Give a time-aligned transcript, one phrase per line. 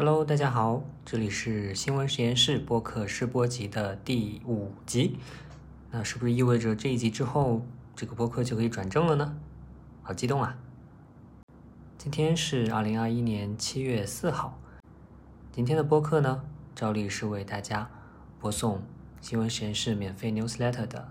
[0.00, 5.18] Hello，大家好，这里是新闻实验室播客试播集的第五集。
[5.90, 7.66] 那是不是意味着这一集之后，
[7.96, 9.36] 这个播客就可以转正了呢？
[10.04, 10.56] 好激动啊！
[11.98, 14.56] 今天是二零二一年七月四号。
[15.50, 16.44] 今天的播客呢，
[16.76, 17.90] 照例是为大家
[18.38, 18.80] 播送
[19.20, 21.08] 新闻实验室免费 newsletter 的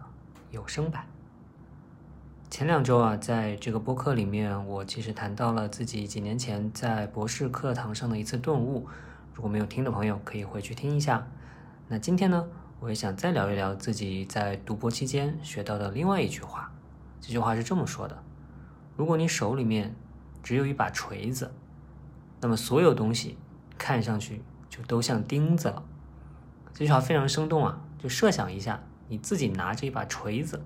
[0.49, 1.05] 有声版。
[2.49, 8.87] 前两周啊，在这个播客里面，我其实谈到了自己几年前在博士课堂上的一次顿悟。
[9.33, 11.27] 如果没有听的朋友，可以回去听一下。
[11.89, 12.47] 那今天呢，
[12.79, 16.71] 我也想再聊一聊自己在读博期间学到的另外一句话。
[17.19, 18.23] 这句话是这么说的：
[18.95, 19.93] 如果你手里面
[20.41, 21.51] 只有一把锤子，
[22.39, 23.37] 那么所有东西
[23.77, 25.83] 看上去就都像钉子了。
[26.73, 27.81] 这句话非常生动啊！
[27.99, 30.63] 就设想一下，你自己拿着一把锤子。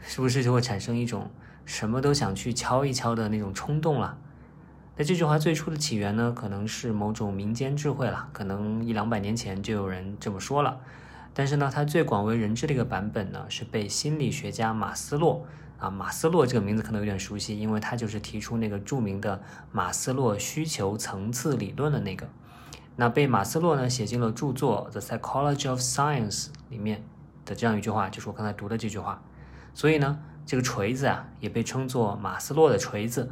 [0.00, 1.30] 是不是就会产生一种
[1.64, 4.18] 什么都想去敲一敲的那种冲动了？
[4.96, 10.80] 那这句话最初的起源呢，可能是某种民间智慧了，可能一两百年前就有人这么说了。
[11.34, 15.44] 但是呢，它最广为人知的一个版本呢，是被心理学家马斯洛
[15.78, 22.26] 啊，马斯洛这个名字可能有点熟悉，因为他就是提出那个著名的马斯洛需求层次理论的那个。
[22.98, 27.04] 那被马斯洛呢写进了著作《The Psychology of Science》里面
[27.44, 29.22] 的这样一句话，就是我刚才读的这句话。
[29.76, 33.30] 所以呢，这个锤子啊，也被称作马斯洛的锤子。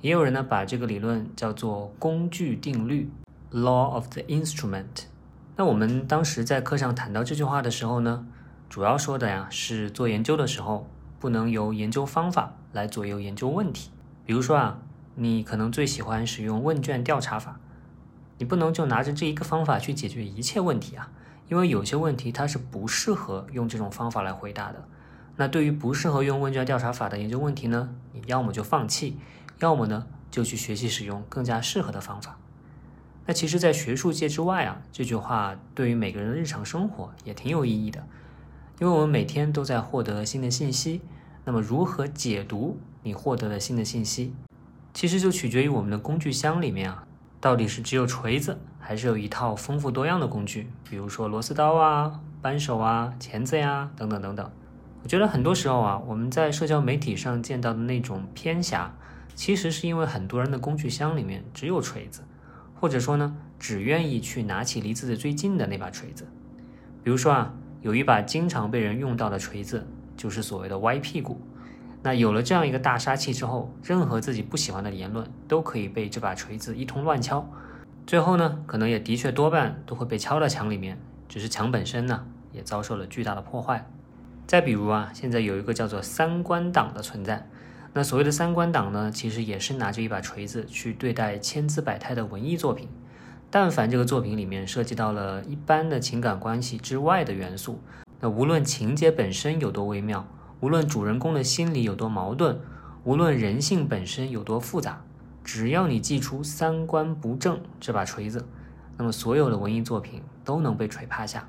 [0.00, 3.10] 也有人呢，把这个理论叫做工具定律
[3.50, 5.06] （Law of the Instrument）。
[5.56, 8.24] 那我们当时在课上谈到这句话的时候呢，
[8.68, 13.90] 主要说的呀，是做研究的时候，不能由研究方法来左右研究问题。
[14.24, 14.78] 比如说啊，
[15.16, 17.58] 你可能最喜欢使用问卷调查法，
[18.38, 21.10] 你不能就拿着这一个方法去解决一切问题啊，
[21.48, 24.84] 因为有些问题它是不适合用这种方法来回答的。
[25.40, 29.16] 那对于不适合用问卷调查法的研究问题呢，你要么就放弃，
[29.60, 32.36] 要么呢就去学习使用更加适合的方法。
[33.24, 38.04] 那其实，在学术界之外啊，这句话对于每个人的日常生活也挺有意义的，
[38.80, 41.00] 因为我们每天都在获得新的信息。
[41.46, 44.34] 那么，如何解读你获得的新的信息，
[44.92, 47.06] 其实就取决于我们的工具箱里面啊，
[47.40, 54.50] 到底是只有锤子，还是有一套丰富多样的工具，比如说螺丝刀啊、扳手啊、钳子呀等等等等。
[55.02, 58.94] 我觉得很多时候啊，我们在社交媒体上见到的那种偏狭，
[59.34, 62.22] 其实是因为很多人的工具箱里面只有锤子，
[62.74, 66.26] 或者说呢，只愿意去拿起离自己最近的那把锤子。
[67.02, 71.40] 比如说啊，有一把经常被人用到的锤子，就是所谓的歪屁股。
[72.02, 77.46] 那有了这样一个大杀器之后，任何自己不喜欢的言论都可以被这把锤子一通乱敲，
[78.06, 83.86] 最后呢，可能也的确多半都会被敲到墙里面，只是墙本身呢，也遭受了巨大的破坏。
[84.50, 87.48] 再比如啊，现在有一个叫做三观党的存在。
[87.92, 92.88] 那所谓的三观党呢，其实也是拿着一把锤子去对待千姿百态的文艺作品。
[93.48, 97.80] 但凡这个作品里面涉及到了一般的情感关系之外的元素，
[98.18, 100.26] 那无论情节本身有多微妙，
[100.58, 102.58] 无论主人公的心理有多矛盾，
[103.04, 105.00] 无论人性本身有多复杂，
[105.44, 108.44] 只要你祭出三观不正这把锤子，
[108.96, 111.48] 那么所有的文艺作品都能被锤趴下。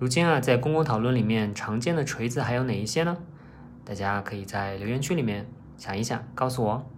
[0.00, 3.18] 如今啊，在公共讨论里面常见的锤子还有哪一些呢？
[3.84, 5.46] 大家可以在留言区里面
[5.76, 6.90] 想一想，告诉我。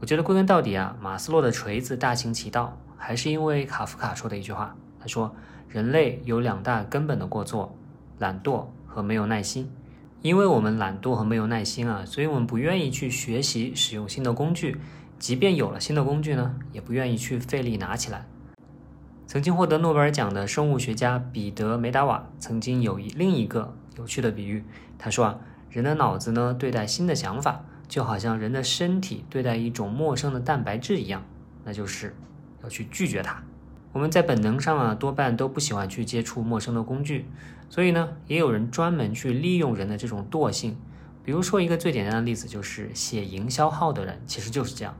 [0.00, 4.76] 我觉得归根到底啊，马斯洛的锤子大行其道，还是因为卡夫卡说的一句话。
[5.00, 5.34] 他说，
[5.70, 7.74] 人类有两大根本的过错：
[8.18, 9.70] 懒惰和没有耐心。
[10.20, 14.76] 因为我们懒惰和没有耐心啊，所以我们不愿意去学习使用新的工具，
[15.18, 18.26] 即便有了新的工具呢，也不愿意去费力拿起来。
[19.26, 24.64] 曾经获得诺贝尔奖的生物学家彼得梅达瓦曾经有一另一个有趣的比喻，
[24.98, 25.38] 他说啊，
[25.68, 31.24] 人的脑子呢对待新的想法，就好像人的身体对待一种陌生的蛋白质一样，
[31.64, 32.14] 那就是
[32.62, 33.42] 要去拒绝它。
[33.92, 37.26] 我们在本能上啊多半都不喜欢去接触陌生的工具，
[37.68, 40.76] 所以呢，也有人专门去利用人的这种惰性。
[41.24, 44.94] 比如说一个最简单的例子，就是写营销号的人其实就是这样，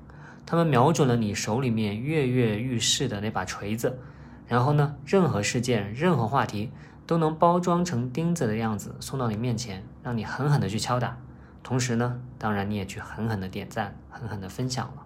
[0.45, 3.97] 他们瞄准了你手里面跃跃欲试的那把锤子。
[4.47, 6.71] 然后呢，任何事件、任何话题
[7.07, 11.17] 都能包装成钉子的样子送到你面前，让你狠狠的去敲打。
[11.63, 15.03] 同时呢，当然你也去狠狠的点赞、狠狠的分享了。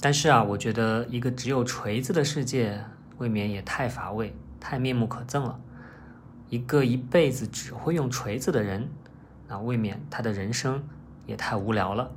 [0.00, 2.84] 但是啊，我觉得一个只有锤子的世界，
[3.18, 5.58] 未免也太乏味、太面目可憎了。
[6.48, 8.88] 一个一辈子只会用锤子的人，
[9.48, 10.82] 那未免他的人生
[11.26, 12.10] 也太无聊了。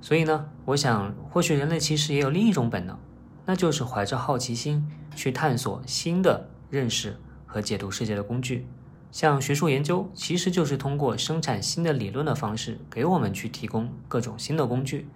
[0.00, 2.98] 所以呢，我想，或许人类其实也有另一种本能。
[3.44, 7.16] 那就是怀着好奇心去探索新的认识
[7.46, 8.66] 和解读世界的工具，
[9.10, 15.08] 像学术研究，其实就是通过生产新的理论的方式，给我们去提供各种新的工具。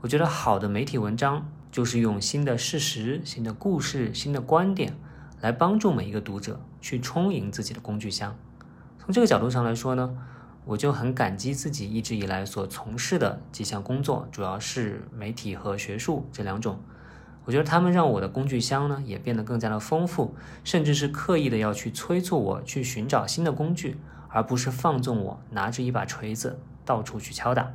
[0.00, 4.96] 我觉得好的媒体文章就是用新的事实、新的故事、新的观点
[5.40, 8.36] 来帮助每一个读者去充盈自己的工具箱。
[9.00, 10.16] 从这个角度上来说呢，
[10.64, 16.80] 我就很感激自己一直以来所从事的几项工作，主要是媒体和学术这两种。
[17.48, 20.34] 我觉得他们让我的工具箱呢也变得更加的丰富，
[20.64, 23.96] 甚至是刻意的要去催促我去寻找新的工具，
[24.28, 27.70] 而不是放纵我拿着一把锤子到处去敲打。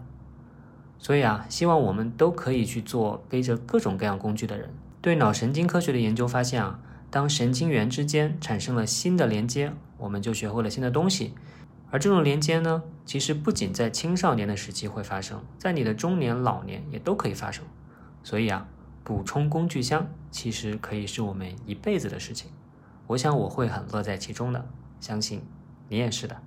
[1.00, 4.70] 所以啊，希望我们都可以去做背着各种各样工具的人。
[5.02, 6.80] 对脑神经科学的研究发现啊，
[7.10, 11.34] 当神经元之间产生了新的连接，我们就学会了新的东西。
[11.90, 17.66] 而这种连接呢，其实不仅在青少年的时期会发生，在你的中年、老年也都可以发生。
[18.22, 18.68] 所以啊。
[19.04, 22.50] 补充工具箱其实可以是我们一辈子的事情，
[23.08, 24.66] 我想我会很乐在其中的，
[25.00, 25.42] 相信
[25.90, 26.38] 你也是的。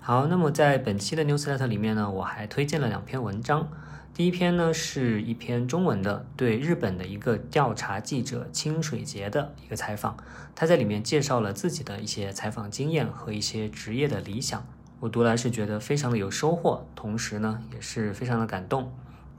[0.00, 3.68] 好，那么在本期的 newsletter 里面呢，我还推荐了两篇文章。
[4.14, 10.16] 第一篇呢是一篇中文的，对日本的一个调查记者清水节的一个采访，
[10.54, 14.64] 他在里面介绍了自己的一些采访经验和一些职业的理想。
[15.00, 18.90] 我读来是觉得非常的有收获，同时呢也是非常的感动，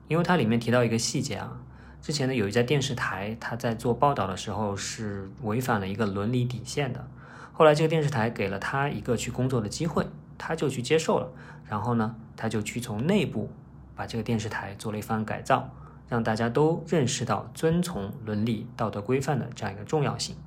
[0.10, 1.60] 因为它里面提到一个细节啊。
[2.08, 7.06] 之前呢，有一家电视台，他在做报道的时候是违反了一个伦理底线的。
[7.52, 10.08] 后来这个电视台给了他一个去工作的机会，
[10.38, 11.30] 他就去接受了。
[11.68, 13.52] 然后呢，他就去从内部
[13.94, 15.70] 把这个电视台做了一番改造，
[16.08, 20.38] 让大家都认识到遵从伦理道德规范的这样一个重要性。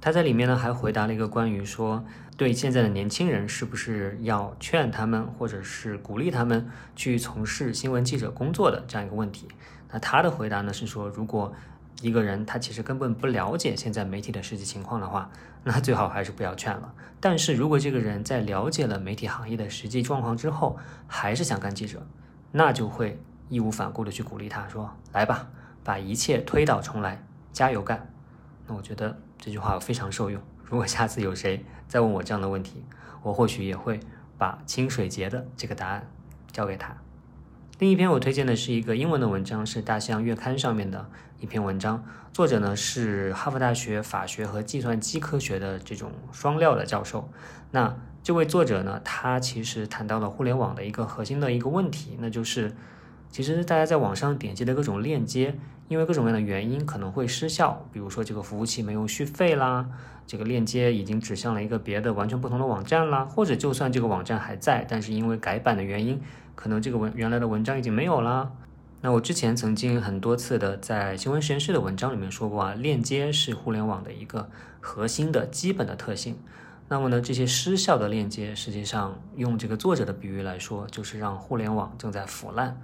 [0.00, 2.04] 他在里面呢还回答了一个关于说
[2.36, 9.46] 对现在的年轻人是不是要劝他们或者是鼓励他们去从事新闻记者工作的这样一个问题。
[9.90, 11.52] 那他的回答呢是说，如果
[12.00, 15.30] 一个人他其实根本不了解现在媒体的实际情况的话，
[15.64, 16.94] 那最好还是不要劝了。
[17.20, 22.06] 但是如果这个人在了解了媒体行业的实际状况之后，还是想干记者，
[22.52, 23.20] 那就会
[23.50, 25.48] 义无反顾的去鼓励他说：“来吧，
[25.84, 28.10] 把一切推倒重来，加油干。”
[28.70, 30.40] 那我觉得这句话非常受用。
[30.64, 32.84] 如果下次有谁再问我这样的问题，
[33.20, 33.98] 我或许也会
[34.38, 36.08] 把清水节的这个答案
[36.52, 36.96] 交给他。
[37.80, 47.28] 另一篇我推荐的是一个英文的文章，是《大西洋月刊》上面的一篇文章，作者呢是哈佛大学法学和计算机科学的这种双料的教授。
[47.72, 52.76] 那这位作者呢，他其实谈到了互联网的一个核心的一个问题，那就是
[53.30, 55.56] 其实大家在网上点击的各种链接，
[55.88, 59.88] 因为各种各样的原因可能会失效，比如说这个服务器没有续费啦，
[60.26, 66.20] 这个链接已经指向了一个别的完全不同的网站啦，或者就算这个网站还在，但是因为改版的原因。
[66.56, 68.52] 可能这个文原来的文章已经没有了。
[69.00, 76.36] 那我之前曾经很多次的在新闻实验室的文章里面说过啊，链接是互联网的一个核心的基本的特性。
[76.88, 82.78] 那么呢，这些失效的链接，实际上用这个作者的比喻来说，就是让互联网正在腐烂。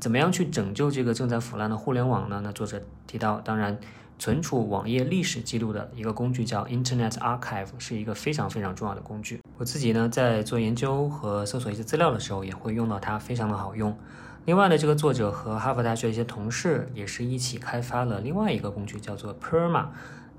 [0.00, 2.40] 怎么样去拯救这个正在腐烂的互联网呢？
[2.42, 3.78] 那作者提到，当然。
[4.18, 9.40] 存储网页历史记录的一个工具叫 Internet Archive，是一个非常非常重要的工具。
[9.56, 13.96] 我自己呢，在做研究和搜索一些资料的时候，也会用到它，非常的好用。
[14.44, 19.86] 另外呢，这个作者和哈佛大学一些同事也是一起开发了另外一个工具，叫做 Perma。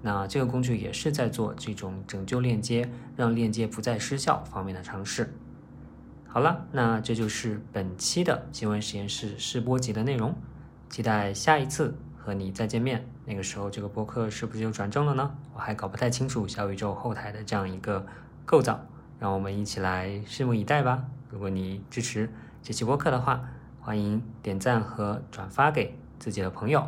[0.04, 5.34] 那这个工具也是在做这种拯救链接、让链接不再失效方面的尝试。
[6.34, 10.34] 好了，那这就是本期的新闻实验室试播集的内容，
[10.90, 11.94] 期待下一次。
[12.16, 15.36] 和你再见面，那个时候这个播客是不是就转正了呢？
[15.56, 18.06] 我还搞不太清楚小宇宙后台的这样一个
[18.46, 18.80] 构造，
[19.20, 21.04] 让我们一起来拭目以待吧。
[21.32, 22.30] 如果你支持
[22.62, 23.50] 这期播客的话，
[23.82, 26.88] 欢迎点赞和转发给自己的朋友。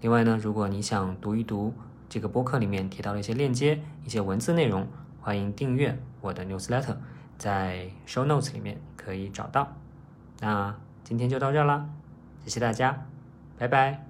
[0.00, 1.74] 另外呢，如果你想读一读
[2.08, 4.86] 这个播客里面提到的一些链接、一些文字内容，
[5.20, 6.96] 欢迎订阅我的 newsletter，
[7.38, 9.72] 在 show notes 里面可以找到。
[10.40, 11.88] 那今天就到这啦，
[12.44, 13.06] 谢谢大家，
[13.56, 14.07] 拜拜。